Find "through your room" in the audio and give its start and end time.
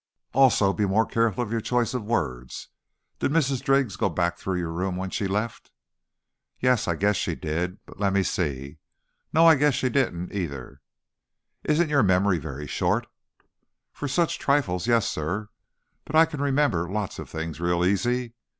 4.35-4.97